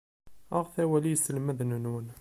[0.57, 2.07] Aɣet awal i yiselmaden-nwen.